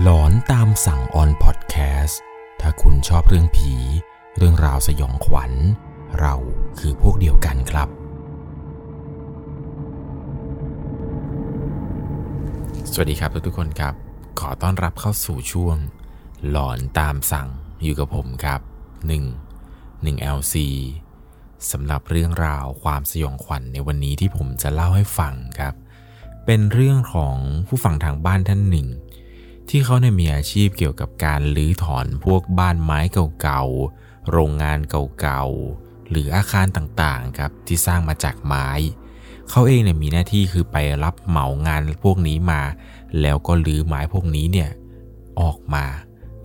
[0.00, 2.20] หลอนตามสั่งออนพอดแคสต์
[2.60, 3.74] ถ้าคุณชอบเรื่องผี
[4.36, 5.52] เรื่องราวสยองขวัญ
[6.20, 6.34] เรา
[6.78, 7.88] คือพวกเดียวกันครับ
[12.92, 13.94] สวัสดีครับทุกๆคนครับ
[14.40, 15.76] ขอต้อนรับเข้าสู่ช่วง
[16.48, 17.48] หลอนตามสั่ง
[17.82, 18.60] อยู่กับผมครับ
[19.46, 20.54] 1 1 LC
[21.70, 25.74] สำหรับเรื่องราวความสยองขวัญในวันนี้ที่ผมจะเล่าให้ฟังครับ
[26.46, 28.88] เป็นเรื่องของผู้ฟังทางบ้านท่านหนึ่ง
[29.74, 33.00] ที่เขาเนี่ยมีอาชีพเกี่ยวกับการลื้อถอนพวกบ้านไม้
[33.40, 34.78] เก่าๆ โรงงาน
[35.20, 38.68] เก่าๆ หรืออาคารต่างๆ ครับที่สร้างมาจากไม้
[39.50, 42.62] เขาเองเนี่ยมีหน้าที่คือไปรับเหมางานพวกนี้มา
[43.20, 44.70] แล้วก็ลื้อไม้พวกนี้เนี่ย
[45.40, 45.84] ออกมา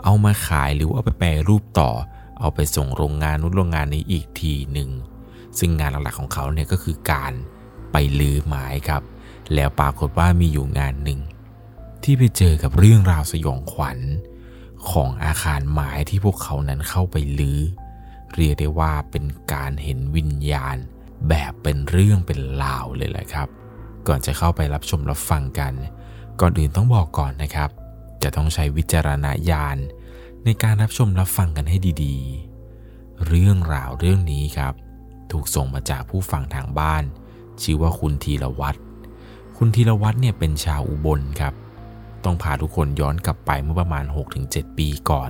[0.03, 1.91] เอามาขายหรือว่าเอาไปแปรรูปต่อ
[2.39, 4.89] เอาไปส่งโรงงานนู้นโรงงานนี้อีกทีหนึ่ง
[5.59, 7.33] ซึ่งงานหลักๆของเขาเนี่ยก็คือการ
[7.91, 9.01] ไปลื้อไม้ครับ
[9.53, 11.21] แล้วปรากฏว่ามีอยู่งานหนึ่ง
[12.09, 13.99] ที่ไปเจอกับเรื่องราวสยองขวัญ
[14.91, 17.59] ของอาคารไม้ที่พวกเขานั้นเข้าไปลื้อ
[18.33, 20.77] เรียกได้ว่าเป็นการเห็นวิญญาณ
[21.29, 23.47] แบบเป็นเรื่องเป็นราวเลยแหละครับ
[24.07, 25.73] ก่อนจะเข้าไปรับชมรับฟังกัน
[26.39, 27.69] ก่อนอื่นต้องบอกก่อนนะครับ
[28.23, 29.77] จะต้องใช้วิจารณญาณ
[30.43, 34.73] ในการรับชมรับฟังกันให้ดีๆ เรื่องราวเรื่องนี้ครับ
[35.31, 37.03] ถูกส่งมาจากผู้ฟังทางบ้าน
[37.61, 38.79] ชื่อว่าคุณธีรวัตร
[39.57, 41.55] คุณธีรวัตรเนี่ยเป็นชาวอุบลครับ
[42.27, 44.05] ต้องพาทุกคนย้อนกลับไปเมื่อประมาณ
[44.41, 45.23] 6-7 ปีก่อ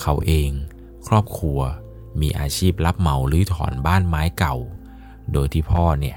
[0.00, 0.50] เขาเอง
[1.08, 1.60] ครอบครัว
[2.20, 4.56] มีอาชีพรับเหมาหรือถอนบ้านไม้เก่า
[5.32, 6.16] โดยที่พ่อเนี่ย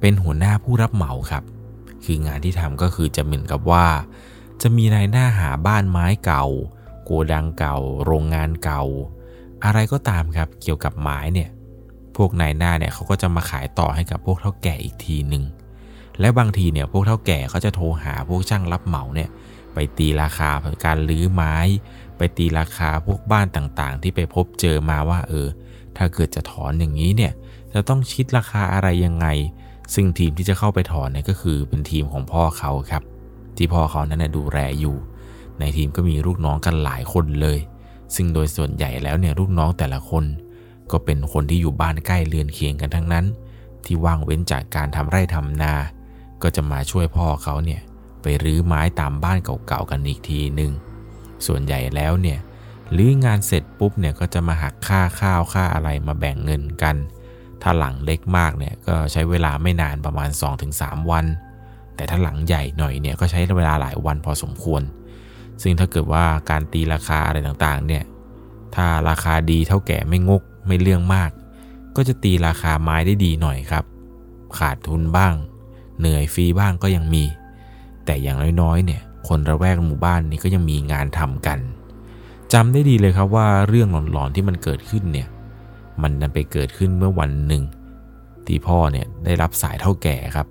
[0.00, 1.44] เป็นหัวหน้าผู้รับเหมาครับ
[2.04, 3.86] คืองานที่ทำก็คือจะเหมือนกับว่า
[4.62, 6.44] จะมีนายหน้าหาบ้านไม้เก่า
[7.04, 8.82] โกดังเก่า โรงงานเก่า
[9.64, 11.50] อะไรก็ตามครับเกี่ยวกับไม้เนี่ย
[12.16, 15.44] พวกนายหน้าเนี่ยเขาก็จะมาขายต่อให้กับพวกเท่าแก่อีกทีหนึ่ง
[16.20, 19.28] และบางทีเนี่ยพวกเท่าแก่เขาจะโทรหาพวกช่างรับเหมาเนี่ย
[19.74, 20.50] ไปตีราคา
[20.84, 21.54] การลื้อไม้
[22.16, 25.48] ไปตีราคาพวกบ้านต่างๆ ที่ไปพบเจอมาว่าเออ
[25.96, 27.32] ถ้าเกิดจะถอนอย่างนี้เนี่ย
[27.74, 29.26] จะต้องคิดราคาอะไรยังไง
[29.94, 33.02] ซึ่งทีมที่จะเข้าไปถอนเนี่ยก็คือเป็นทีมของพ่อเขาครับ
[33.56, 34.96] ที่พ่อเขานั้นดูแลอยู่
[35.58, 37.58] ในทีมก็มีลูกน้องกันหลายคนเลย
[38.14, 40.24] ซึ่งโดยส่วนใหญ่แล้วเนี่ยลูกน้องแต่ละคน
[40.90, 43.24] ก็เป็นคนที่อยู่บ้านใกล้เรือนเคียงกันทั้งนั้น
[43.84, 45.74] ที่ว่างเว้นจากการทำไร่ทำนา
[46.46, 47.80] ก็จะมาช่วยพ่อเขาเนี่ย
[48.22, 50.72] ไปรื้อไม้ตามบ้านเก่าๆกันอีกทีหนึ่ง
[51.46, 52.38] ส่วนใหญ่แล้วเนี่ย
[52.96, 56.96] รื้องานเสร็จปุ๊บเนี่ยก็จะมาหักค่าข้าวค่าอะไรมาแบ่งเงินกัน
[57.62, 60.30] ถ้าหลังเล็กมากเนี่ยก็ใช้เวลาไม่นานประมาณ
[60.70, 61.26] 2-3 วัน
[61.96, 64.82] แต่ถ้าหลังใหญ่หน่อยเนี่ยก็ใช้เวลาหลายวันพอสมควร
[65.62, 68.04] ซึ่งถ้าเกิดว่าการตีราคาอะไรต่างๆเนี่ย
[68.74, 71.30] ถ้าราคาดีเท่าแก่ไม่งกไม่เรื่องมาก
[71.96, 73.84] ก็จะตีราคาไม้ได้ดีหน่อยครับ
[74.58, 75.34] ขาดทุนบ้าง
[75.98, 77.24] เหนื่อยฟรีบ้างก็ยังมี
[78.04, 81.58] แต่อย่างน้อยๆ เนี่ย คนระแวกหมู่บ้านนี้ก็ยังมีงานทำกัน
[82.52, 85.28] จำได้ดีเลยครับว่าเรื่องหลอนๆที่มันเกิดขึ้นเนี่ย
[86.02, 87.62] มันนันไปเกิดขึ้นเมื่อวันหนึ่ง
[88.46, 90.46] ที่พ่อเนี่ยได้รับสายเท่าแก่ครับ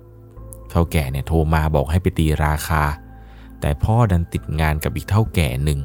[0.70, 2.82] เท่าแก่เนี่ยโทรมาบอกให้ไปตีราคา
[3.60, 5.80] แต่พ่อดันติดงานกับอีกเท่าแก่หนึ่ง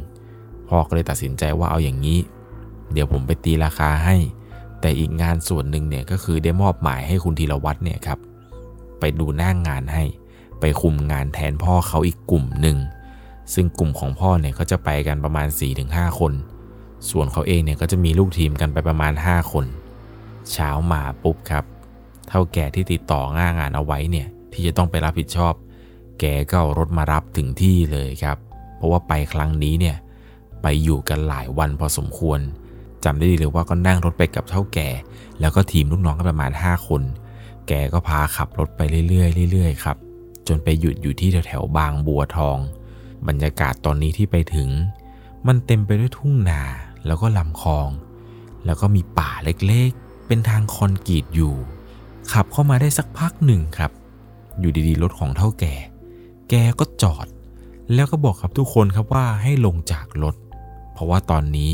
[0.70, 2.20] พ่อก็เลยตัดสินใจว่าเอาอย่างนี้
[2.94, 4.16] เดี๋ยวผมไปตีราคาให้
[4.82, 8.20] แต่อีกงานส่วนหนึ่งเนี่ยก็คือได้มอบหมายให้คุณธีรวัตรเนี่ยครับ
[9.02, 10.04] ไปดูหน้างงานให้
[10.60, 12.78] ไปคุมงานแทนพ่อเขาอีกกลุ่มหนึ่ง
[13.54, 15.48] ซึ่งกลุ่มของพ่อเนี่ยเขาจะไปกันประมาณ
[15.84, 16.34] 4-5 คน
[17.10, 19.66] ส่วนเขาเองเนี่ยก็จะมีลูกทีมกันไปประมาณ 5 คน
[20.52, 21.64] เช้ามาปุ๊บครับ
[22.30, 25.54] เท่าแก่ที่ติดต่อง่างานเอาไว้เนี่ยที่จะต้องไปรับผิดชอบ
[26.20, 28.38] แกก็เอารถมารับถึงที่เลยครับ
[28.76, 29.98] เพราะว่าไปครั้งนี้เนี่ย
[30.62, 32.40] ไปอยู่กันหลายวันพอสมควร
[33.04, 34.90] จำได้ดีเลยว่าก็นั่งรถไปกับเท่าแก่
[35.40, 37.02] แล้วก็ทีมลูกน้องก็ประมาณ 5 คน
[37.68, 39.98] แกก็พาขับรถไปเรื่อยๆเรื่อยๆครับ
[40.48, 42.58] จนไปหยุดอยู่ที่แถวๆบางบัวทอง
[43.28, 44.70] บรรยากาศตอนนี้ที่ไปถึง
[45.48, 46.62] มันเต็มไปด้วยทุ่งนา
[47.06, 47.90] แล้วก็ลำคลอง
[48.66, 51.56] แล้วก็มีป่าเล็กๆ เป็นทางคอนกรีตอยู่
[52.32, 53.92] ขับเข้ามาได้สักพักหนึ่งครับ
[54.60, 55.76] อยู่ดีๆรถของเท่าแก่
[56.50, 57.28] แกก็จอด
[57.94, 60.36] แล้วก็บอกกับทุกคนครับว่าให้ลงจากรถ
[60.94, 61.72] เพราะว่าตอนนี้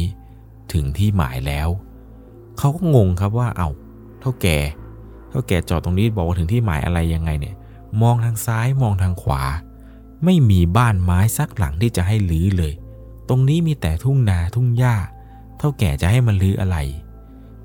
[0.73, 1.69] ถึงที่หมายแล้ว
[2.57, 3.69] เขาก็งงครับว่าเอา้า
[4.19, 4.57] เท่าแก่
[5.29, 7.55] เท่าแก่จอดตรงนี้บอกว่าถึงที่หมายอะไรยังไงเนี่ย
[8.01, 9.43] มองทางซ้ายมองทางขวา
[10.23, 12.73] ไม่มีบ้านไม้สักหลังที่จะให้ลื้อเลย
[13.29, 14.95] ตรงนี้มีแต่ทุ่งนาทุ่งหญ้า
[15.57, 16.77] เท่าแก่จะให้มันลื้ออะไร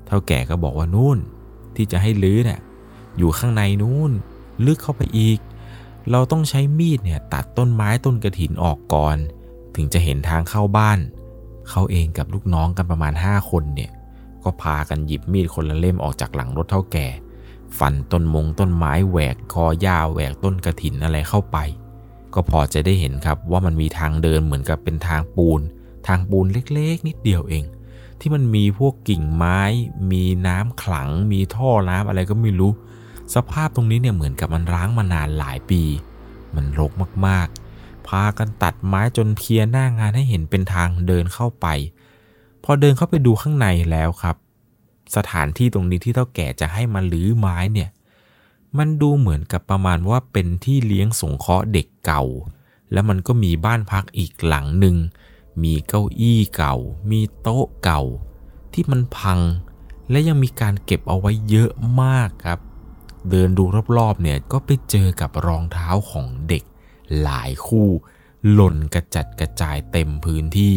[0.07, 1.17] เท่าแก่ก็บอกว่านู่น
[1.75, 2.59] ที่จะให้ลื้อเนี่ย
[3.17, 4.11] อยู่ข้างในนู่น
[4.65, 5.39] ลึกเข้าไปอีก
[6.11, 9.17] เราต้องใช้มีดเนี่ยตัดต้นไม้ต้นกระถินออกก่อน
[9.75, 10.99] ถึงจะเห็นทางเข้าบ้าน
[11.69, 13.91] เขาเองกับลูกน้องกันประมาณ 5 คนเนี่ย
[14.43, 17.07] ก็พากันหยิบมีดคนละเล่มออกจากหลังรถเท่าแก่
[17.79, 21.57] ฟันต้นมงต้นไม้แหวกคอหญ้าแหวกต้นกระถินอะไรเข้าไป
[22.33, 25.61] ก็พอจะได้เห็นครับว่ามันมีทางเดินเหมือนกับเป็นทางปูน
[26.07, 27.63] ทางปูนเล็กๆ นิดเดียวเอง
[28.19, 29.59] ที่มันมีพวกกิ่งไม้
[30.11, 32.71] มีน้ำขลัง มีท่อน้ำอะไรก็ไม่รู้
[33.35, 35.81] สภาพตรงนี้เนี่ยเหมือนกับมันร้างมานานหลายปี
[36.55, 36.91] มันรก
[37.27, 41.67] มากๆ พากันตัดไม้จนเพียหน้างานให้เห็นเป็นทางเดินเข้าไป
[42.63, 44.35] พอเดินเข้าไปดูข้างในแล้วครับ
[45.15, 47.89] สถานที่ตรงนี้ที่เท่าแก่จะให้มาลื้อไม้เนี่ย
[48.77, 52.23] มันดูเหมือนกับประมาณว่าเป็นที่เลี้ยงสงเคราะห์เด็กเก่า
[52.91, 54.95] แล้วมันก็มีบ้านพักอีกหลังหนึ่ง
[55.63, 56.75] มีเก้าอี้เก่า
[57.11, 58.01] มีโต๊ะเก่า
[58.73, 59.39] ที่มันพัง
[60.09, 61.71] และยังมีการเก็บเอาไว้เยอะ
[62.01, 62.59] มากครับ
[63.29, 63.63] เดินดู
[63.97, 66.63] รอบๆเนี่ยก็ไปเจอกับรองเท้าของเด็ก
[67.21, 67.87] หลายคู่
[68.51, 70.75] หล่นกระจัดกระจายเต็มพื้นที่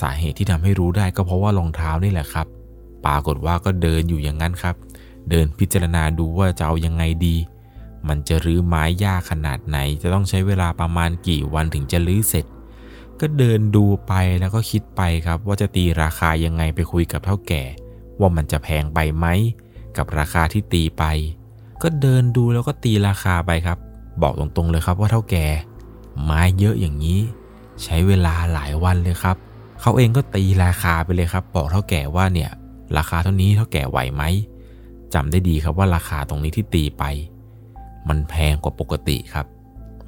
[0.00, 2.46] สาเหตุที่ทำให้รู้ได้ก็เพราะว่ารองเท้านี่แหละครับ
[3.06, 4.74] ปรากฏว่าก็เดินอยู่อย่างนั้นครับ
[5.30, 7.36] เดินพิจารณาดูว่าจะเอายังไงดี
[8.08, 12.46] มันจะรื้อไม้ยากขนาดไหน จะต้องใช้เวลาประมาณกี่วันถึงจะรื้อเสร็จ
[13.20, 17.62] ก็เดินดูไปแล้วก็คิดไปครับ ว่าจะตีราคายังไงไปคุยกับเท่าแก่
[18.20, 19.26] ว่ามันจะแพงไปไหม
[19.96, 21.04] กับราคาที่ตีไป
[21.82, 23.78] ก็เดินดูแล้วก็ตีราคาไปครับ
[24.22, 25.46] บอกตรงๆเลยครับว่าเท่าแก่
[26.22, 27.20] ไม้เยอะอย่างนี้
[27.82, 29.36] ใช้เวลาหลายวันเลยครับ
[29.80, 32.50] เขาเองก็ตีราคาไปเลยครับ บอกเท่าแก่ว่าเนี่ย
[32.96, 34.22] ราคาเท่านี้เท่าแก่ไหวไหม
[35.14, 37.04] จำได้ดีครับว่าราคาตรงนี้ที่ตีไป
[38.08, 39.46] มันแพงกว่าปกติครับ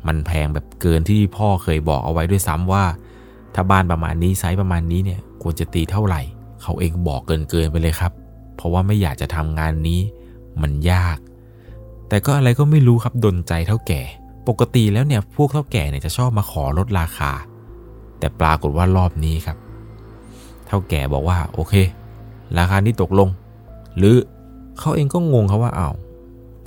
[0.07, 2.85] มันแพงแบบเกินที่พ่อเคยบอกเอาไว้ด้วยซ้ำว่า
[3.55, 6.21] ถ้าบ้านประมาณนี้ไซส์ประมาณนี้เนี่ยควรจะตีเท่าไหร่
[6.63, 8.13] เขาเองบอกเกินเกินไปเลยครับ
[8.57, 10.01] เพราะว่าไม่อยากจะทำงานนี้
[10.63, 11.19] มันยาก
[12.09, 14.03] แต่ก็อะไรก็ไม่รู้ครับดนใจเท่าแก่
[14.49, 17.33] ปกติแล้วเนี่ยพวกเท่าแก่เนี่ยจะชอบมาขอลดราคา
[18.19, 19.57] แต่ปรากฏว่ารอบนี้ครับ
[20.67, 21.75] เท่าแก่บอกว่าโอเค
[22.59, 23.29] ราคานี้ตกลง
[23.97, 24.17] หรือ
[24.79, 25.91] เขาเองก็งงครับว่าเอา้า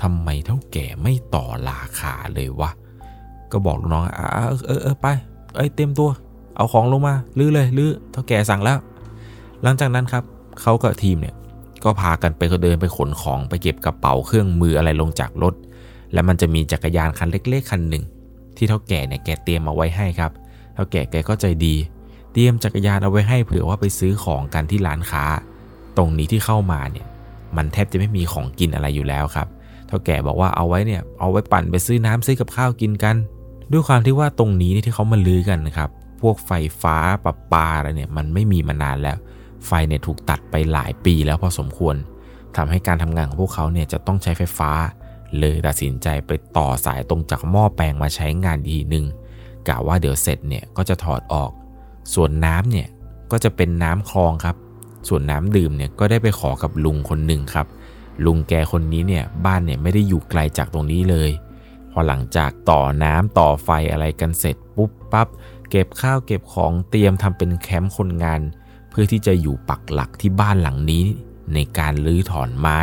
[0.02, 2.72] ทำไมเท่าแก่ไม่ต่อราคาเลยวะ
[3.52, 4.28] ก็บอกลูกน้องอ่า
[4.68, 5.08] เออเออไป
[5.56, 6.10] เอ้ยเต็มตัว
[6.56, 8.78] เอาของลงมาลื้อเลยลื้อเท่าแก่สั่งแล้ว
[9.64, 10.24] หลังจากนั้นครับ
[10.62, 11.36] เขากับทีมเนี่ย
[11.84, 15.54] ก็พากันไปเดินไปขนของไปเก็บกระเป๋าเครื่องมืออะไรลงจากรถ
[16.14, 18.04] แล้วมันจะมีจักรยานคันเล็กๆคันหนึ่ง
[18.58, 20.32] ที่เท่าแก่เนี่ยแกเตรียมเอาไว้ให้ครับ
[20.74, 21.76] เท่าแก่แกก็ใจดี
[22.34, 25.26] เตรียมจักรยานเอาไว้ให้เผื่อว่าไปซื้อของกันที่ร้านค้า
[25.98, 27.08] ตรงนี้ที่เข้ามาเนี่ย
[27.58, 29.48] มันแทบจะไม่มีของกินอะไรอยู่แล้วครับ
[29.88, 33.16] เท่าแก่บอกว่าเอาไว้เนี่ยเอาไว้ปั่นไปซื้อน้ำซื้อกับข้าวกินกัน
[33.72, 35.90] ด้วยความที่ว่าตรงนี้ที่เขามาลือกันนะครับ
[36.22, 36.52] พวกไฟ
[36.82, 39.18] ฟ้าประปาอะไรเนี่ยมันไม่มีมานานแล้ว
[39.66, 41.96] ไฟเนี่ยถูกตัดไปหลายปีแล้วพอสมควร
[42.56, 44.72] ทำให้การทำงานของพวกเขาเนี่ยจะต้องใช้ไฟฟ้า
[45.40, 49.06] เลยตัดสินใจไปต่อสายตรงจากหม้อแปลงมาใช้งานดีหนึ่ง
[49.68, 51.52] กะว่าเดี๋ยวเสร็จเนี่ยก็จะถอดออก
[52.14, 52.88] ส่วนน้ำเนี่ย
[53.32, 54.56] ก็จะเป็นน้ำคลองครับ
[55.08, 57.68] ส่วนน้ำดื่มเนี่ยก็ได้ไปขอกับลุงคนหนึ่งครับ
[58.26, 61.30] ลุงแกคนนี้เนี่ยบ้านเนี่ยไม่ได้อยู่ไกลจากตรงนี้เลย
[61.92, 65.28] พอหลังจากต่อน้ำต่อไฟอะไรกันเสร็จปุ๊บปั๊บ
[65.70, 68.42] เก็บข้าวเก็บของเตรียมทำเป็นแคมป์คนงาน
[68.90, 71.04] เพื่อที่จะอยู่ปักหลักที่บ้านหลังนี้
[71.54, 72.80] ในการลื้อถอนไม้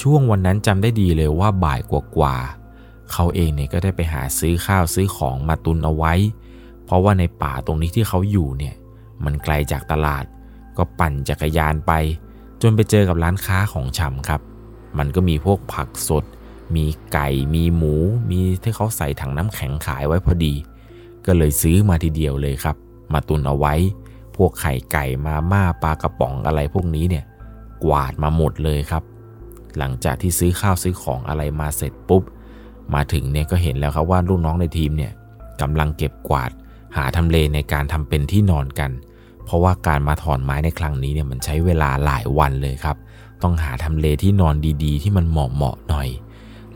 [0.00, 6.14] ช่วงวันนั้นจำได้ดีเลยว่าบ่ายกว่าๆเขาเองเนี่ยก็ได้ไปหาซื้อข้าวซื้อของมาตุนเอาไว้
[6.84, 8.74] เพราะว่าในป่าตรงนี้ที่เขาอยู่เนี่ย
[9.24, 10.24] มันไกลจากตลาด
[10.78, 11.92] ก็ปั่นจักรยานไป
[12.62, 14.40] จนไปเจอกับร้านค้าของชำครับ
[14.98, 16.24] มันก็มีพวกผักสด
[16.76, 17.94] มีไก่ มีหมู
[18.30, 20.54] มีที่เขาใส่ถังน้ำแข็งขายไว้พอดี
[21.26, 22.76] ก็เลยซื้อมาทีเดียวเลยครับ
[23.12, 23.74] มาตุนเอาไว้
[24.36, 27.24] พวกไข่ไก่มาม่าปลากระป๋องอะไรพวกนี้เนี่ย
[27.84, 29.02] กวาดมาหมดเลยครับ
[29.78, 32.22] หลังจากที่ซื้อข้าวซื้อของอะไรมาเสร็จปุ๊บ
[32.94, 35.12] มาถึงเนี่ยก็เห็นแล้วครับว่าลูกน้องในทีมเนี่ย
[35.60, 36.50] กำลังเก็บกวาด
[36.96, 42.96] หาทำเลในการทำเป็นที่นอนกันเเพราะว่าการมาถอนไม้ในครั้งนี้เนี่ยมันใช้เวลาหลายวันเลยครับ
[43.42, 46.08] ต้องหาทำเลที่นอนดีๆ ที่มันเหมาะเหมาะหน่อย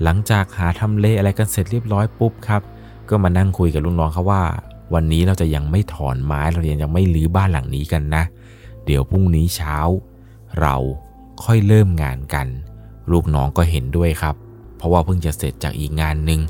[0.03, 2.63] หลังจากหาทำเลอะไรกันเสร็จเรียบร้อยปุ๊บครับ
[3.09, 4.43] ก็มานั่งคุยกับลุงน้องเขาว่า
[4.95, 8.23] วันนี้เราจะยังไม่ถอนไม้เรายังยังไม่รื้อบ้านหลังนี้กันนะ
[8.85, 9.77] เดี๋ยวพรุ่งนี้เช้า
[10.61, 10.77] เรา
[11.45, 12.47] ค่อยเริ่มงานกัน
[13.13, 14.35] ลูกน้องก็เห็นด้วยครับ
[14.77, 16.41] เพราะว่าเพิ่งจะเสร็จจากอีกงานหนึ่ง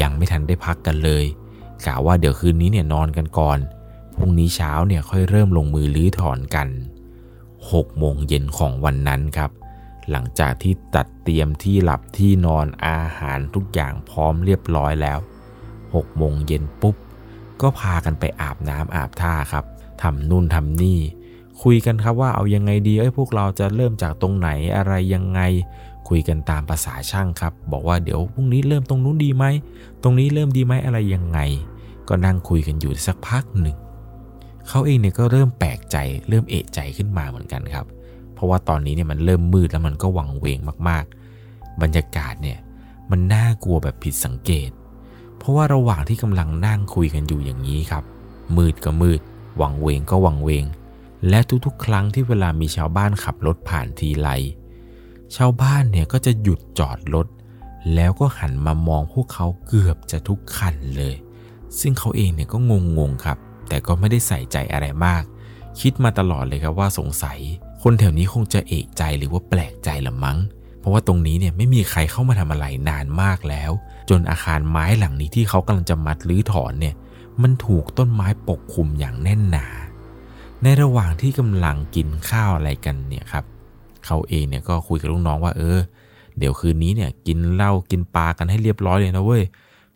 [0.00, 1.24] ยังไม่ทันได้พักกันเลย
[1.86, 3.58] กะว่าเดี๋ยวคืนนี้เนี่ยนอนกันก่อน
[4.16, 6.68] พรุ่งนี้เช้าเนี่ยค่อยเริ่มลงมือลื้อถอนกัน
[7.34, 9.50] 6โมงเย็นของวันนั้นครับ
[10.10, 15.18] หลังจากที่ตัดเตรียมที่หลับที่นอนอาหารทุกอย่างพร้อมเรียบร้อยแล้ว
[15.68, 16.96] 6โมงเย็นปุ๊บ
[17.60, 19.64] ก็พากันไปอาบน้ำอาบท่าครับ
[20.02, 20.98] ทำนู่นทำนี่
[21.62, 25.40] คุยกันครับว่าเอายังไงดีเอ้ยพวกเราจะเริ่มจากตรงไหนอะไรยังไง
[26.08, 29.44] คุยกันตามภาษาช่างครับ บอกว่าเดี๋ยวพรุ่งนี้เริ่มตรงนู้นดีไหม
[30.02, 31.38] ตรงนี้เริ่มดีไหมอะไรยังไง
[32.08, 33.76] ก็นั่งคุยกันอยู่สักพักหนึ่ง
[34.68, 35.96] เขาเองเนี่ยก็เริ่มแปลกใจ
[36.28, 37.86] เริ่มเอะใจขึ้นมาเหมือนกันครับ
[38.34, 40.58] เพราะว่าตอนนี้เนี่ยมันเริ่มมืดแล้วมันก็วังเวง
[40.88, 42.58] มากๆ บรรยากาศเนี่ย
[43.10, 44.70] มันน่ากลัวแบบผิดสังเกต
[45.38, 48.04] เพราะว่าระหว่างที่กำลังนั่งคุยกันอยู่อย่างนี้ครับ
[48.56, 49.20] มืดก็มืด
[49.60, 50.64] วังเวงก็วังเวง
[51.28, 54.28] และทุกๆ ครั้งที่เวลามีชาวบ้านขับรถผ่านทีไร
[55.36, 57.26] ชาวบ้านเนี่ยก็จะหยุดจอดรถ
[57.94, 61.14] แล้วก็หันมามองพวกเขาเกือบจะทุกคันเลย
[61.80, 62.58] ซึ่งเขาเองเนี่ยก็
[62.98, 65.22] งงๆครับ แต่ก็ไม่ได้ใส่ใจอะไรมาก
[65.80, 67.38] คิดมาตลอดเลยครับว่าสงสัย
[67.82, 70.38] คนแถวนี้คงจะเอกใจหรือว่าแปลกใจละมั้ง
[70.80, 73.70] เพราะว่าตรงนี้เนี่ยไม่มีใครเข้ามาทำอะไรนานมากแล้ว
[74.10, 76.94] จนอาคารไม้หลังนี้ที่เขากำลังจะมัดหรือถอนเนี่ย
[77.42, 79.66] มันถูกต้นไม้ปกคลุมอย่างแน่นหนา
[80.62, 83.44] ในระหว่างที่กำลังกินข้าวอะไรกันเนี่ยครับ
[84.06, 85.78] เขาเองเนี่ยก็คุยกับลูกน้องว่าเออ
[86.38, 89.42] เดี๋ยวคืนนี้เนี่ยกินเหล้ากินปลากันให้เรียบร้อยเลยนะเว้ย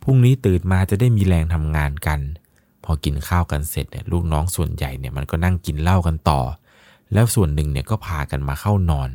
[0.03, 2.19] พรุ่งนี้ตื่นมาจะได้มีแรงทำงานกัน
[2.91, 6.41] อกินข้าวกันเสร็จเนี่ยลูกน้องส่วนใหญ่เนี่ยมันก็นั่งกินเหล้ากันต่อ
[7.13, 9.09] แล้วส่วนหนึ่งเนี่ยก็พากันมาเข้านอน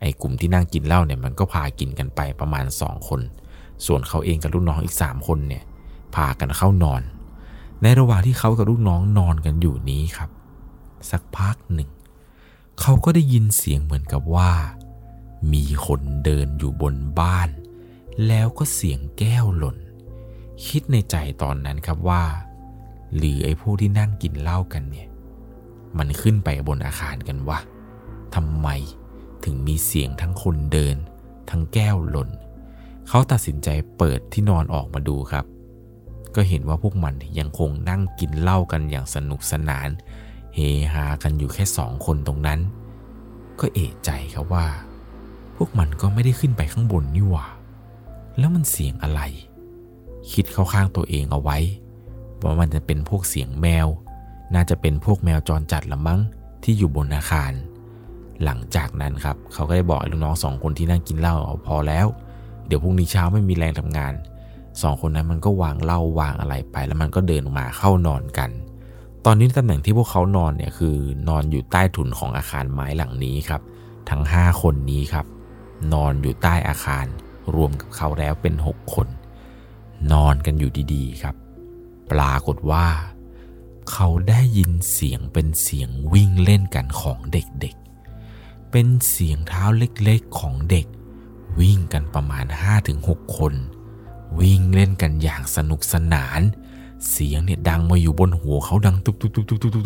[0.00, 3.20] ไอ้กลุ่มที่นั่งกินเหล้าเนี่ยมันก็พากินกันไปประมาณ 2 คน
[3.86, 5.62] ส่วนเขาเองกับลูกน้องอีก 3 คนเนี่ย
[6.14, 7.02] พากันเข้านอน
[7.82, 10.30] ในระหว่างที่เขากับลูกน้องนอนกันอยู่นี้ครับ
[11.10, 11.90] สักพักหนึ่ง
[12.80, 14.52] เขาก็ได้ยินเสียงเหมือนกับว่า
[15.52, 17.48] มีคนเดินอยู่บนบ้าน
[18.26, 19.76] แล้วก็เสียงแก้วหล่น
[20.66, 22.24] คิดในใจตอนนั้นครับว่า
[23.16, 25.08] หรือไอ้พวกที่นั่งกินเหล้ากันเนี่ย
[25.98, 27.58] มันขึ้นไปบนอาคารกันวะ
[28.34, 28.68] ทำไม
[29.44, 30.96] ถึงมีเสียงทั้งคนเดิน
[31.50, 32.30] ทั้งแก้วหล่น
[33.08, 35.44] เขาตัดสินใจเปิดที่นอนออกมาดูครับ
[36.34, 39.88] ก็เห็นว่าพวกมันยังคงนั่งกินเหล้ากันอย่างสนุกสนาน
[40.54, 40.58] เฮ
[40.92, 42.60] ฮากันอยู่แค่สองคนตรงนั้น
[43.60, 44.66] ก็เอะใจครับว่า
[45.56, 47.46] พวกมันก็ไม่ได้ขึ้นไปข้างบนนี่หว่า
[48.38, 49.20] แล้วมันเสียงอะไร
[50.32, 51.58] คิดเข้าข้างตัวเองเอาไว้
[52.44, 53.86] ว่ามันจะเป็นพวกเสียงแมว
[54.54, 56.20] น่าจะเป็นพวกแมวจรจัดละมั้ง
[56.64, 57.52] ที่อยู่บนอาคาร
[58.44, 61.34] หลังจากนั้นครับเขาก็ได้บอกลูกน้องสองคนที่นั่งกินเหล้า
[61.66, 62.06] พอแล้ว
[62.66, 64.14] เดี๋ยวพรุ่งนี้เช้าไม่มีแรงทำงาน
[64.82, 68.50] สองคนนั้นมันก็วางเหล้าวางอะไรไป แล้วมันก็เดินมาเข้านอนกัน
[69.24, 70.96] ตอนนี้ตำแหน่งที่พวกเขานอนเนี่ยคือ
[71.28, 73.60] นอนอยู่ใต้ถุนของอาคารไม้หลังนี้ครับ
[74.10, 75.26] ทั้ง 5 คนนี้ครับ
[75.92, 77.06] นอนอยู่ใต้อาคาร
[77.54, 79.08] รวมกับเขาแล้วเป็น 6 คน
[80.12, 81.34] นอนกันอยู่ดีๆครับ
[82.10, 82.88] ปรากฏว่า
[83.90, 90.86] เขาได้ยินเสียงเป็นเสียงวิ่งเล่นกันของเด็กๆ เป็นเสียงเท้าเล็กๆของเด็ก
[91.60, 92.46] วิ่งกันประมาณ
[92.92, 93.54] 5-6 คน
[94.40, 96.40] วิ่งเล่นกันอย่างสนุกสนาน
[97.10, 99.82] เสียงเนี่ยดังมาอยู่บนหัวเขาดังตุบทุบทุบทุบทุบทุบ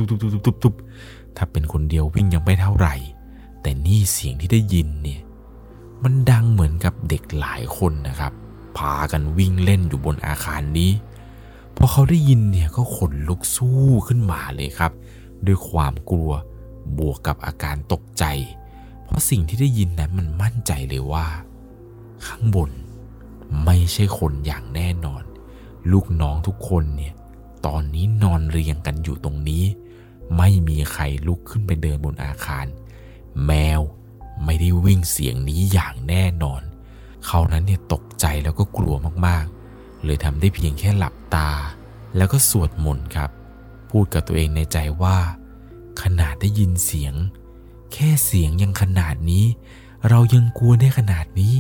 [0.47, 0.75] ทุบทุบ
[1.37, 2.95] ถ้าเป็นคนเดียววิ่งยังไม่เท่าไหร่
[3.63, 5.21] แต่นี่เสียงที่ได้ยินเนี่ย
[6.03, 8.33] มันดังเหมือนกับเด็กหลายคนนะครับ
[8.77, 10.91] พากันวิ่งเล่นอยู่บนอาคารนี้
[11.83, 14.93] พอเขาได้ยินเนี่ยก็ขนลุกสู้ขึ้นมาเลยครับ
[15.47, 16.31] ด้วยความกลัว
[16.99, 18.25] บวกกับอาการตกใจ
[19.05, 21.27] เพราะสิ่งที่ได้ยินนั้นมันมั่นใจเลยว่า
[22.27, 22.71] ข้างบน
[23.65, 25.23] ไม่ใช่คนอย่างแน่นอน
[25.93, 27.15] ลูกน้องทุกคนเนี่ย
[27.67, 29.65] ตอนนี้นอนเรียงกันอยู่ตรงนี้
[30.37, 32.67] ไม่มีใครลุกขึ้นไปเดินบนอาคาร
[33.47, 33.81] แมว
[34.45, 36.63] ไม่ได้วิ่งเสียงนี้อย่างแน่นอน
[37.27, 38.95] เขานั้นเนี่ยตกใจแล้วก็กลัว
[39.27, 39.60] มากๆ
[40.05, 41.51] เลยทำได้เพียงแค่หลับตา
[42.17, 43.31] แล้วก็สวดมนต์ครับ
[43.91, 45.19] พูดกับตัวเองในใจว่า
[46.03, 47.15] ขนาดได้ยินเสียง
[47.93, 49.45] แค่เสียงยังขนาดนี้
[50.09, 51.57] เรายังกลัวได้ขนาดนี้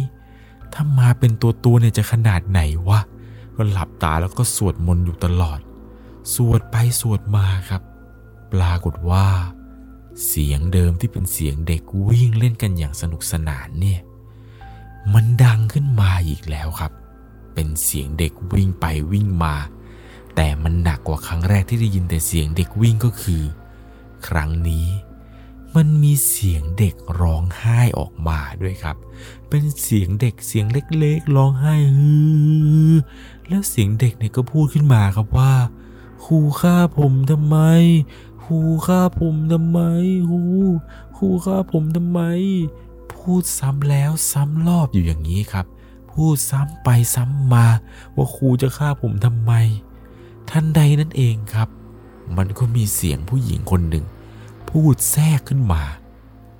[0.72, 3.00] ถ้ามาเป็นตัวตัวเนี่ยจะขนาดไหนวะ
[3.56, 5.60] ก็หลับตาแล้วก็สวดมนต์อยู่ตลอด
[6.34, 7.82] สวดไปสวดมาครับ
[8.52, 9.26] ปรากฏว่า
[10.26, 14.00] เสียงเดิมที่เป็นเสียงเด็กวิ่งเล่นกันอย่างสนุกสนานเนี่ย
[15.14, 16.92] มันดังขึ้นมาอีกแล้วครับ
[17.60, 19.54] เป็นเสียงเด็กวิ่งไปวิ่งมา
[20.36, 23.42] แต่มันหนักกว่าครั้งแรกที่ได้ยินแต่เสียงเด็กวิ่งก็คือ
[24.26, 24.86] ครั้งนี้
[25.76, 28.96] มันมีเสียงเด็กร้องไห้ออกมาด้วยครับ
[29.48, 32.12] เป็นเสียงเด็กเสียงเล็กๆร้องไห้ฮื
[32.90, 32.92] อ
[33.48, 35.52] แล้วเสียงเด็กเนี่ยก็พูดขึ้นมาครับว่า
[36.24, 37.56] ครูฆ่าผมทำไม
[38.44, 39.80] ครูฆ่าผมทำไม
[40.30, 40.40] ครู
[41.16, 42.20] ครูฆ่าผมทำไม
[43.14, 45.66] พูดซ้ำแล้วซ้ำรอบอยู่อย่างนี้ครับ
[46.12, 47.66] พูดซ้ำไปซ้ำมา
[48.16, 49.52] ว่าครูจะฆ่าผมทำไม
[50.50, 51.68] ทันใดนั่นเองครับ
[52.36, 54.04] มันก็มีเสียงผู้หญิงคนหนึ่ง
[54.68, 55.82] พูดแทรกขึ้นมา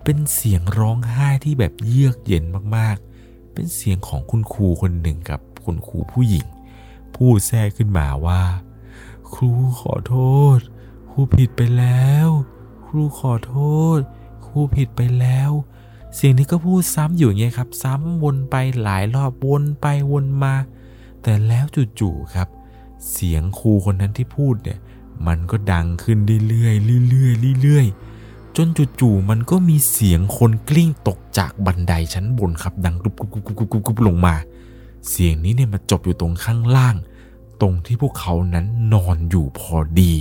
[0.04, 2.44] เป็นเสียงร้องไห้ที่แบบเยือกเย็น
[2.76, 6.46] มากๆ เป็นเสียงของคุณครูคนหนึ่งกับคุณครูผู้หญิง
[7.14, 8.42] พูดแทรกขึ้นมาว่า
[9.32, 10.16] ครูขอโท
[10.56, 10.58] ษ
[11.10, 12.28] ครูผิดไปแล้ว
[12.86, 13.56] ครูขอโท
[13.96, 13.98] ษ
[14.46, 15.50] ครูผิดไปแล้ว
[16.14, 20.54] เสียงนี้ก็พูดซ้ำอยู่เงี้ยครับ ซ้ำวนไปหลายรอบวนไปวนมา
[21.22, 21.64] แต่แล้ว
[22.00, 22.48] จู่ๆครับ
[23.10, 24.78] เสียงครูคนนั้นที่พูดเนี่ย
[25.26, 28.68] มันก็ดังขึ้นเรื่อยๆเรื่อยๆเรื่อยๆจน
[29.00, 34.34] จู่ๆมันก็มีเสียงคนกลิ้งตกจากบันไดชั้นบนครับ ดังกรุบกรุบกรุบกรุบกรุบลงมา
[35.08, 36.96] เสียงนี้เนี่ยมาจบอยู่ตรงข้างล่าง
[37.60, 40.12] ตรงที่พวกเขานั้นนอนอยู่พอดี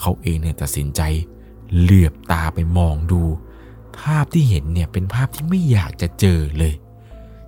[0.00, 1.00] เขาเองเนี่ยตัดสินใจ
[1.78, 3.22] เหลือบตาไปมองดู
[4.00, 6.74] ภาพที่เห็นเนี่ยเป็นภาพที่ไม่อยากจะเจอเลย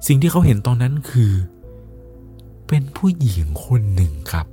[0.06, 1.32] สิ่งที่เขาเห็นตอนนั้นคือ
[2.68, 4.46] เป็นผู้หญิงคนหนึ่งครับ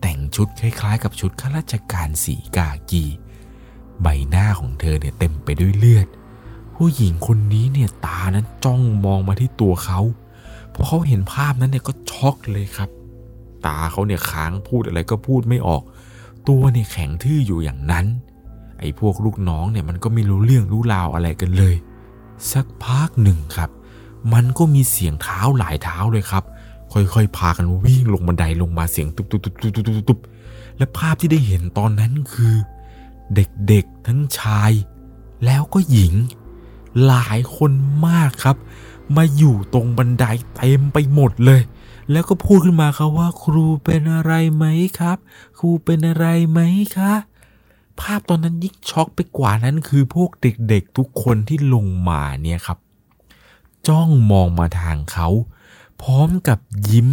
[0.00, 3.04] แต่งชุดคล้ายๆ กับชุดข้าราชการสีกากี
[4.02, 6.08] ใบหน้าของเธอเนี่ยเต็มไปด้วยเลือด
[6.74, 10.00] ผู้หญิงคนนี้เนี่ยตานั้นจ้องมองมาที่ตัวเขา
[10.74, 12.90] พอเขาเห็นภาพนั้นเนี่ยก็ช็อกเลยครับ
[13.66, 15.82] ตาเขาเนี่ยค้างพูดอะไรก็พูดไม่ออก
[16.48, 18.06] ตัวเนี่ยแข็งทื่ออยู่อย่างนั้น
[18.78, 21.74] ไอ้พวกลูกน้องเนี่ยมันก็ไม่รู้เรื่องรู้ราวอะไรกันเลย
[22.52, 23.70] สักพักหนึ่งครับ
[24.32, 26.44] มันก็มีเสียงเท้าหลายเท้าเลยครับ
[26.92, 30.18] ค่อยๆ พากันวิ่งลงบันไดลงมาเสียงตุบตุบตุบตุบตุบตุบ
[30.78, 32.54] และภาพที่ได้เห็นตอนนั้นคือ
[33.34, 34.72] เด็กๆทั้งชาย
[35.44, 36.14] แล้วก็หญิง
[37.06, 37.70] หลายคน
[38.06, 38.56] มากครับ
[39.16, 40.24] มาอยู่ตรงบันได
[40.56, 41.60] เต็มไปหมดเลย
[42.10, 44.64] แล้วก็พูดขึ้นมาครับว่าครูเป็นอะไรไหม
[44.98, 45.18] ครับ
[45.58, 46.60] ครูเป็นอะไรไหม
[46.96, 47.12] คะ
[48.00, 52.78] ภาพตอนนั้นยิ่งช็อกไปกว่านั้นคือพวกเด็กๆทุกคนที่ลงมาเนี่ยครับ
[53.88, 55.28] จ้องมองมาทางเขา
[56.02, 56.58] พร้อมกับ
[56.90, 57.08] ยิ้ม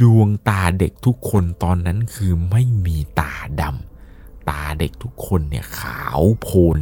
[0.00, 6.76] ดวงตาเด็กทุกคนตอนนั้นคือไม่มีตาดำตาเด็กทุกคนเนี่ยขาวโพลน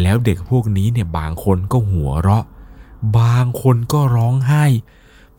[0.00, 2.44] แล้วเด็กพวกนี้เนี่ยบางคนก็หัวเราะ
[3.18, 4.64] บางคนก็ร้องไห้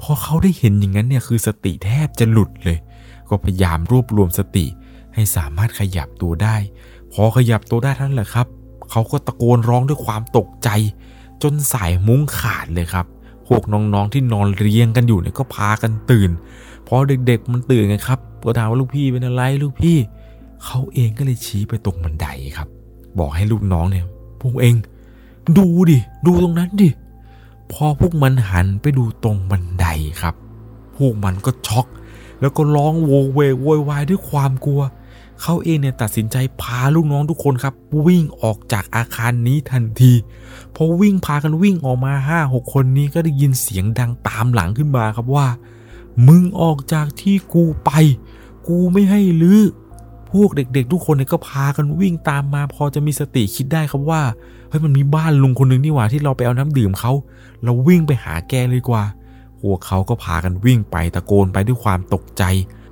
[0.01, 2.77] พอเขาได้เห็นอย่างนั้นเนี่ยคือสติแทบจะหลุดเลย
[3.29, 4.65] ก็พยายามรวบรวมสติ
[5.13, 6.55] ให้สามารถขยับตัวได้
[7.17, 8.47] พอขยับตัวได้ทั้นแหละครับ
[8.91, 10.69] เขาก็ตะโกนร้องด้วยความตกใจ
[11.43, 13.05] จนสายมุ้งขาดเลยครับ
[13.47, 16.29] พวกน้องๆที่นอนเรียงกันอยู่เนี่ยก็พากันตื่น
[16.87, 16.95] พอ
[17.27, 19.97] เด็กๆมันตื่นไงครับก็ถามว่าลูกพี่เป็นอะไรลูกพี่
[20.65, 22.67] เขาเองก็เลยชี้ไปตรงบันไดครับ
[23.19, 24.05] บอกให้ลูกน้องเนี่ย
[24.41, 24.75] พวกเอง
[25.57, 26.89] ดูดิ ดูตรงนั้นดิ
[27.71, 29.85] พอพวกมันหันไปดูตรงบันได
[30.21, 30.35] ครับ
[30.95, 31.87] พวกมันก็ช็อก
[32.41, 34.81] แล้วก็ร้องโวเวกโวยวายด้วยความกลัว
[35.41, 37.73] เขาเองเนี่ยตัดสินใจพาลูกน้องทุกคนครับ
[38.07, 40.13] วิ่งออกจากอาคารนี้ทันที
[40.75, 45.47] พอวิ่งพากันวิ่งออกมาห้าหกคนนี้ก็ได้ยินเสียงดังตามหลังขึ้นมาครับว่า
[46.27, 47.91] มึงออกจากที่กูไป
[48.67, 49.61] กูไม่ให้ลือ้อ
[50.31, 54.21] พวกเด็กๆ ทุกคนเนี่ยก็พากันวิ่งตามมา พอจะมีสติคิดได้ครับว่า
[54.69, 57.11] เฮ้ยมันมีบ้านลุงคนหนึ่งนี่หว่าที่เราไปเอาน้ำดื่มเขา
[57.63, 59.03] เราวิ่งไปหาแกเลยกว่า
[59.61, 62.43] พวกเขาก็พากันวิ่งไปตะโกนไปด้วยความตกใจ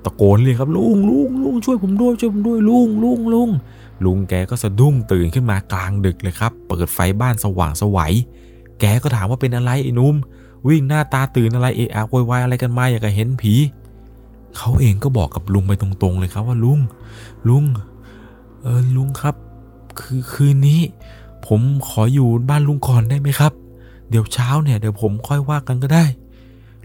[0.04, 3.50] ตะโกนเลยครับลุงลุงลุงช่วยผมด้วยช่วยผมด้วยลุงลุงลุง
[4.04, 8.14] ลุงแกก็สะดุ้งตื่นขึ้นมากลางดึกเลยครับ เปิดไฟบ้านสว่างสวัย
[8.80, 10.14] แกก็ถามว่าเป็นอะไรไอ้นุ่ม
[10.66, 13.54] วิ่งหน้าตาตื่นอะไรเอะอะโวยวายอะไรกันมาอย่ากับเห็นผี
[14.56, 16.78] เขาเองก็บอกกับลุงไปตรงๆเลยครับว่าลุง
[17.48, 17.64] ลุง
[18.62, 19.34] เออลุงครับ
[20.00, 20.80] คือคืนนี้
[21.46, 23.52] ผมขออยู่บ้านลุงก่อนได้ไหมครับ
[24.08, 26.04] เดี๋ยวเช้าเนี่ยเดี๋ยวผมค่อยว่ากันก็ได้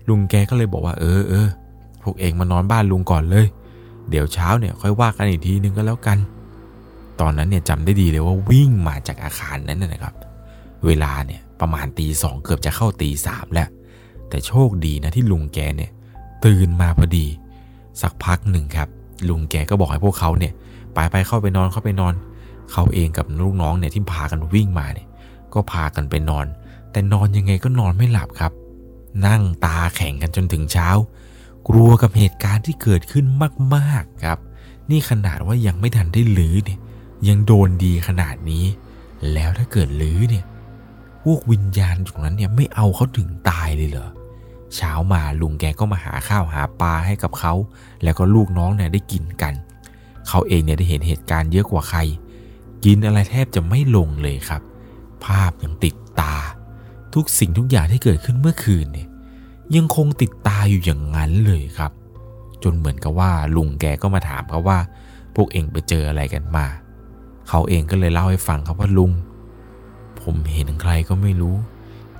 [0.07, 1.47] ลุงแกก็เลยบอกว่า เออเออ
[2.03, 3.47] พวกเองมานอนบ้านลุงก่อนเลย
[4.09, 6.17] เดี๋ยวเช้าเนี่ยค่อยว่ากันอีกทีนึงก็แล้วกัน
[7.19, 10.13] ตอนนั้นเนี่ยจำได้ดีเลยว่าวิ่งมาจากอาคารนั้นนะครับ
[10.85, 13.69] เวลาเนี่ยประมาณตีสองเกือบจะเข้าตีสามแล้ว
[14.29, 15.91] แต่โชคดีนะที่ลุงแกเนี่ย
[16.45, 17.25] ตื่นมาพอดี
[18.01, 18.89] สักพักหนึ่งครับ
[19.29, 20.53] ลุงแกก็บอกให้พวกเขาเนี่ย
[20.93, 22.13] ไปไปเข้าไปนอนเข้าไปนอน
[22.71, 25.07] เขาเองกับลูกน้องเนี่ยที่พากันวิ่งมาเนี่ย
[25.53, 26.45] ก็พากันไปนอน
[26.91, 28.51] แต่นอนยังไงก็นอนไม่หลับครับ
[29.25, 30.89] นั่งตาแข็งกันจนถึงเช้า
[31.69, 33.25] กลัวกับเหตุการณ์ที่เกิดขึ้น
[33.75, 34.39] มากๆครับ
[34.89, 36.79] นี่ขนาดว่ายังไม่ทันได้ลื้อเนี่ย
[37.27, 38.65] ยังโดนดีขนาดนี้
[39.33, 40.45] แล้วถ้าเกิดลื้อเนี่ย
[41.23, 44.09] พวกวิญญาณตรงนั้นเนี่ยไม่เอาเขาถึงตายเลยเหรอ
[44.75, 47.53] เช้ามาลุงแกก็มาหาข้าวหาปลาให้กับเขา
[48.03, 49.53] แล้วก็ลูกน้องเนี่ยได้กินกัน
[50.27, 51.99] เขาเองเนี่ยได้เห็นเหตุการณ์เยอะกว่าใคร
[52.85, 54.61] กินอะไรแทบจะไม่ลงเลยครับ
[55.25, 56.35] ภาพยังติดตา
[57.13, 59.08] ทุกสิ่งทุกอย่างที่เกิดขึ้นเมื่อคืนเนี่ย
[59.75, 61.91] ยังคงติดตาอยู่อย่างนั้นเลยครับ
[62.63, 64.79] จนเหมือนกับว่าลุงแกก็มาถามเขาว่า
[65.35, 66.65] พวกเองไปเจออะไรกันมา
[67.49, 69.11] เขาเองก็เลยเล่าให้ฟังครับว่าลุง
[70.21, 71.55] ผมเห็นใครก็ไม่รู้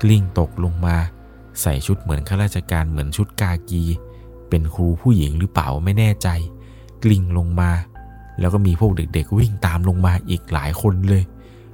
[0.01, 0.95] กลิ้งตกลงมา
[1.61, 3.83] ใส่ชุดเหมือนข้าราชการเหมือนชุดกากี
[4.49, 6.27] เป็นครูผู้หญิงหรือเปล่าไม่แน่ใจ
[7.03, 7.71] กลิ้งลงมา
[8.39, 11.23] แล้วก็มีพวกเด็ก ๆ วิ่งตามลงมาอีกหลายคนเลย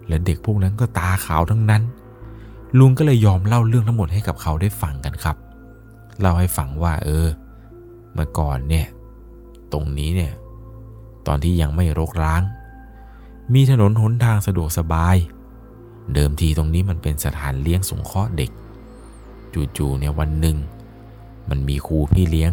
[0.07, 1.83] และเด็กพวกนั้นก็ตาขาวทั้งนั้น
[2.79, 5.35] ลุงก็เลยยอมเล่าเรื่องทั้งหมดให้กับเขาได้ฟังกันครับ
[6.19, 7.27] เล่าให้ฟังว่า เออ
[8.13, 8.87] เมื่อก่อนเนี่ย
[9.73, 10.33] ตรงนี้เนี่ย
[11.27, 12.41] ตอนที่ยังไม่รกร้าง
[13.53, 15.15] มีถนนหนทางสะดวกสบาย
[16.13, 18.51] เดิมทีตรงนี้มันเป็นสถานเลี้ยงสงเคราะห์เด็ก
[19.77, 20.57] จู่ๆเนี่ยวันหนึ่ง
[21.49, 22.51] มันมีครูพี่เลี้ยง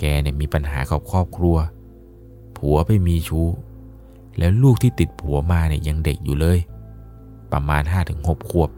[0.00, 1.56] แกเนี่ยมีปัญหากับครอบครัว
[2.56, 3.48] ผัวไปมีชู้
[4.38, 6.58] แล้วลูกที่ติดผัวมาเนี่ยยังเด็กอยู่เลย
[7.52, 8.28] ประมาณ5-6ถึงข
[8.60, 8.70] วบ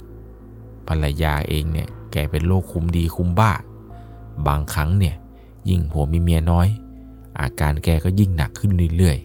[0.88, 3.52] ภรรยาเองเนี่ย แกเป็นโรคคุมดีคุมบ้า
[4.48, 5.16] บางครั้งเนี่ย
[5.68, 6.68] ยิ่งผัวมีเมียน้อย
[7.40, 9.18] อาการแกก็ยิ่งหนักขึ้นเรื่อย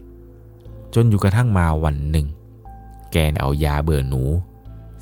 [0.43, 2.28] ๆ จนอยู่กระทั่งมาวันหนึ่ง
[3.12, 4.24] แกเอายาเบื่อหนู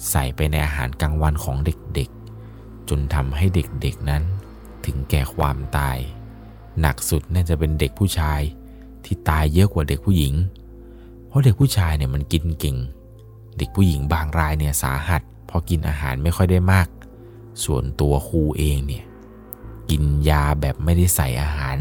[0.10, 4.24] ใส่ไปในอาหารกลางวันของเด็กๆ จนทำให้เด็กๆนั้น
[4.86, 5.98] ถึงแก่ความตาย
[6.80, 8.41] หนักสุดน่าจะเป็นเด็กผู้ชาย
[9.06, 10.34] ที่ตายเยอะกว่าเด็กผู้หญิง
[11.28, 12.78] เพราะเด็กผู้ชายเนี่ยมันกินเก่ง
[13.58, 16.88] เด็กผู้หญิงบางรายเนี่ยสาหัสพอกินอาหารไม่ค่อยได้มาก
[17.63, 19.04] ส่วนตัวครูเองเนี่ย
[19.89, 21.78] กินยาแบบไม่ได้ใส่อาหาร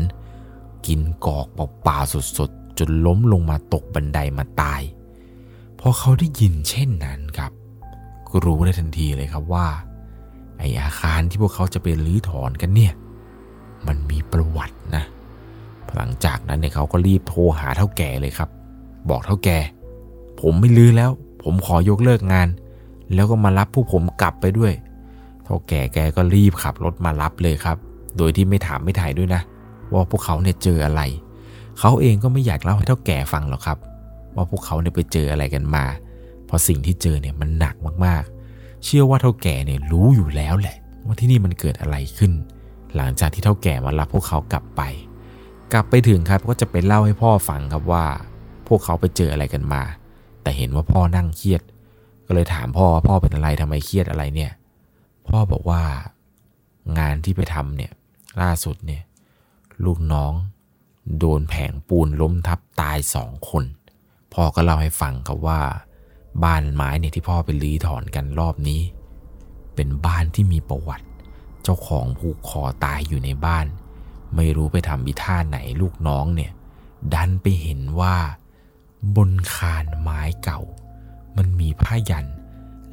[0.87, 4.83] กินกอกเปล่าๆสดๆ จนล้มลงมาตกบันไดมาตาย
[5.79, 7.53] พอเขาได้ยินเช่นนั้นครับ
[8.29, 9.67] ก็รู้ได้ทันทีเลยครับว่า
[10.59, 12.93] ไออาคารที่พวกเขาจะไปรื้อถอนกันเนี่ย
[13.87, 15.05] มันมีประวัตินะ
[15.95, 18.51] หลังจากนั้นเนี่ยเขาก็รีบโทรหาเท่าแก่เลยครับ
[19.11, 19.59] บอกเท่าแก่
[20.41, 21.11] ผมไม่ลื้อแล้ว
[21.43, 22.49] ผมขอยกเลิกงาน
[23.15, 24.73] แล้วก็มารับผู้ผมกลับไปด้วย
[25.45, 27.79] เท่าแก่แกก็รีบขับรถมารับเลยครับ
[28.17, 29.43] โดยที่ไม่ถามไม่ถ่ายด้วยนะ
[29.93, 31.03] ว่าพวกเขาเนี่ยเจออะไร
[31.79, 33.79] เขาเองก็ไม่อยากเล่าให้เท่าแก่ฟังหรอกครับ
[34.35, 35.85] ว่าพวกเขาเนี่ยไปเจออะไรกันมา
[36.47, 37.75] เพราะสิ่งที่เจอเนี่ยมันหนัก
[38.05, 42.33] มากๆ เชื่อว่าเท่าแก่เนี่ยรู้อยู่แล้วแหละ ว่าที่นี่มันเกิดอะไรขึ้น
[42.97, 44.83] หลังจากที่เท่าแก่มารับพวกเขากลับไป
[45.73, 48.05] กลับไปถึงครับก็จะไปเล่าให้พ่อฟังครับว่า
[48.69, 49.83] พวกเขาไปเจออะไรกันมา
[50.43, 51.63] แต่เห็นว่าพ่อนั่งเครียด
[52.27, 54.53] ก็เลยถามพ่อว่าพ่อเป็นอะไรทำไมเครียดอะไรเนี่ย
[55.29, 55.83] พ่อบอกว่า
[56.99, 57.93] งานที่ไปทำเนี่ย
[58.41, 59.03] ล่าสุดเนี่ย
[59.85, 60.33] ลูกน้อง
[61.19, 63.65] โดนแผงปูนล้มทับตายสองคน
[64.33, 65.61] พ่อก็เล่าให้ฟังครับว่า
[66.45, 68.81] บ้านไม้เนี่ยที่พ่อไปรื้อถอนกันรอบนี้
[69.75, 71.07] เป็นบ้านที่มีประวัติ
[71.63, 73.67] เจ้าของผูกคอตายอยู่ในบ้าน
[74.37, 76.53] ไม่รู้ไปทำบิท่าไหนลูกน้องเนี่ย
[77.15, 78.17] ดันไปเห็นว่า
[79.17, 80.61] บนคานไม้เก่า
[81.37, 82.27] มันมีผ้ายัน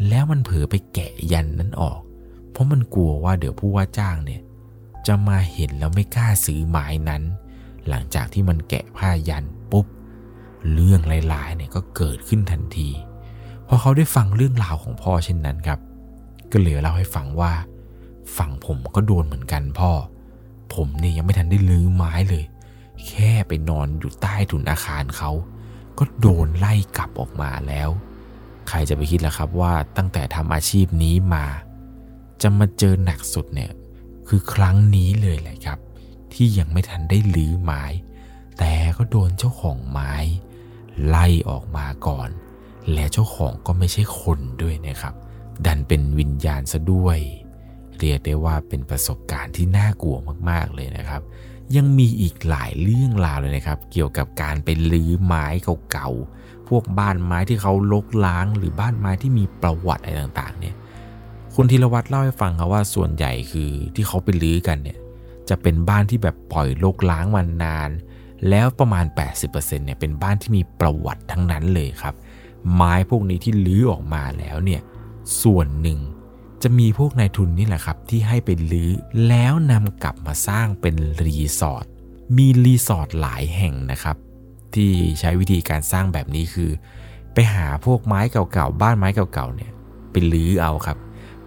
[0.08, 2.00] แล้วมันเผลอไปแกะยันนั้นออก
[2.52, 4.42] เพราะมันกลัวว่าเดี๋ยวผู้ว่าจ้างเนี่ย
[5.08, 7.24] จะมาเห็นแล้วไม่กล้าซื้อไม้นั้น
[7.90, 9.86] หลังจากที่มันแกะผ้ายันปุ๊บ
[10.74, 12.90] เรื่องหลายๆเนี่ยก็เกิดขึ้นทันที
[13.68, 15.80] พอเขาได้ฟังเรื่องราวของพ่อเช่นนั้นครับ
[16.52, 17.54] ก็เหลือเล่าให้ฟังว่า
[18.38, 19.92] ฝั่งผมก็โดนเหมือนกันพ่อ
[20.74, 22.44] ผมเนี่ยยังไม่ทันได้ลื้อไม้เลย
[23.08, 25.32] แค่ไปนอนอยู่ใต้ถุนอาคารเขา
[25.98, 27.90] ก็โดนไล่กลับออกมาแล้ว
[28.70, 31.46] ใครจะไปคิดล่ะครับว่าตั้งแต่ทำอาชีพนี้มา
[32.42, 33.72] จะมาเจอหนักสุดเนี่ย
[34.36, 35.80] คือครั้งนี้เลยแหละครับ
[36.34, 37.84] ที่ยังไม่ทันได้ลื้อไม้
[38.60, 40.14] แต่ก็โดนเจ้าของไม้
[41.08, 42.30] ไล่ออกมาก่อน
[42.94, 45.14] และเจ้าของก็ไม่ใช่คนด้วยนะครับ
[45.66, 47.20] ดันเป็นวิญญาณซะด้วย
[47.98, 50.18] เรียกได้ว่าเป็นประสบการณ์ที่น่ากลัว
[50.50, 51.22] มากๆเลยนะครับ
[51.76, 55.46] ยังมีอีกหลายเรื่องราวเลยนะครับ เกี่ยวกับการไปลื้อไม้
[55.92, 60.76] เก่าๆพวกบ้านไม้ที่เขาลกล้างหรือบ้านไม้ที่มีประวัติอะไรต่างๆ เนี่ย
[61.58, 65.00] คุณธีรวัตรเล่าให้ฟังครับว่าส่วนใหญ่คือที่เขาไปลื้อกันเนี่ย
[65.50, 67.90] จะเป็นบ้านที่แบบปล่อยโลกล้างมานาน
[68.50, 69.06] แล้วประมาณ
[69.46, 72.16] 80%เนี่ยเป็นบ้านที่มีประวัติทั้งนั้นเลยครับ
[72.74, 74.82] ไม้พวกนี้ที่ลื้อออกมาแล้วเนี่ย
[75.42, 76.00] ส่วนหนึ่ง
[76.64, 78.90] จะมีพวกนายทุนนี่แหละครับ ที่ให้ไปลื้อ
[79.28, 81.86] แล้วนำกลับมาสร้างเป็นรีสอร์ท
[82.38, 84.18] มีรีสอร์ทหลายแห่งนะครับ
[84.74, 86.70] ที่ใช้วิธีการสร้างแบบนี้คือ
[87.34, 89.72] ไปหาพวกไม้เก่าๆบ้านไม้เก่าๆเนี่ย
[90.12, 90.98] ไปลื้อเอาครับ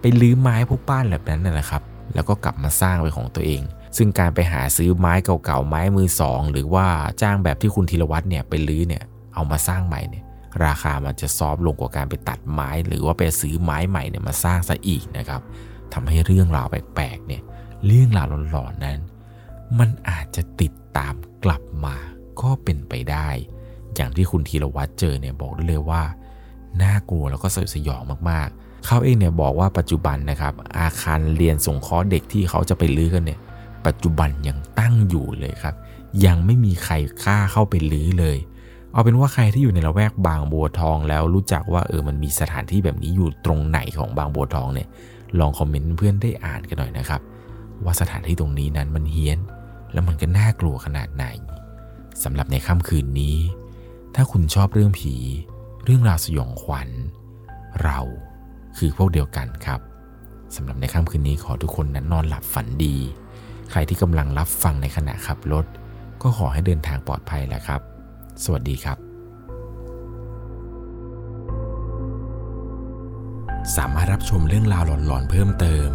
[0.01, 1.83] ไปลื้อไม้พวกบ้านแบบนั้นนั่นแหละครับ
[2.15, 3.61] แล้วก็กลับมาสร้างเป็นของตัวเอง
[3.97, 6.85] ซึ่งการไปหาซื้อไม้เก่าๆไม้มือสองหรือว่า
[7.21, 10.23] จ้างแบบที่คุณธีรวัตรเนี่ยไปลื้อเนี่ยเอามาสร้างใหม่เนี่ย
[10.65, 15.41] ราคามันจะซอฟลงกว่าการไปตัดไม้ หรือว่าไปซื้อไม้ใหม่เนี่ยมาสร้างซะอีกนะครับ
[15.93, 17.41] ทำให้เรื่องราวแปลกๆเนี่ย
[17.85, 18.99] เรื่องราวหลอนๆนั้น
[19.79, 21.95] มันอาจจะติดตามกลับมา
[22.41, 23.29] ก็เป็นไปได้
[23.95, 26.03] อย่างที่คุณธีรวัตรเจอเนี่ยบอกได้เลยว่า
[26.83, 33.39] น่ากลัวแล้วก็สยดสยองมากๆ เขาเองเนี่ยบอกว่าปัจจุบันนะครับ อาคารเรียนส่งเคราะห์เด็กที่เขาจะไปลื้อกันเนี่ย
[33.85, 35.75] ปัจจุบันยังตั้งอยู่เลยครับ
[36.25, 38.37] ยังไม่มีใครกล้าเข้าไปลื้อเลย
[38.91, 44.87] เอาเป็นว่าใครที่อยู่ในละแวกบางบัวทองแล้วรู้จักว่าเออมันมีสถานที่แบบนี้อยู่ตรงไหนของบางบัวทองเนี่ย
[45.39, 47.21] ลองคอมเมนต์เพื่อนได้อ่านกันหน่อยนะครับ
[47.83, 49.39] ว่าสถานที่ตรงนี้นั้นมันเฮี้ยน
[49.93, 51.25] แล้วมันก็น่ากลัวขนาดไหน
[52.23, 53.37] สำหรับในค่ำคืนนี้
[54.15, 55.15] ถ้าคุณชอบเรื่องผี
[55.85, 56.89] เรื่องราวสยองขวัญ
[57.83, 57.99] เรา
[58.77, 59.79] คือพวกเดียวกันครับ
[60.55, 62.95] สำหรับในค่ำคืนนี้ขอทุกคนนั้นนอนหลับฝันดี
[63.71, 65.65] ใครที่กำลังรับฟังในขณะขับรถ
[66.21, 67.81] ก็ขอให้เดินทางปลอดภัยแหละครับ
[68.43, 68.97] สวัสดีครับ
[73.77, 75.89] สามารถรับชมเรื่องราวหลอนๆเพิ่มเติม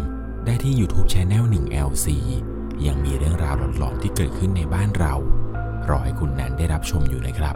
[0.45, 2.07] ได้ที่ YouTube Channel 1 LC
[2.87, 5.13] ยังมีเรื่องราวหลอนๆที่เกิดขึ้นในบ้านเรา
[5.89, 7.55] รอให้คุณนั้นได้รับชมอยู่เลยครับ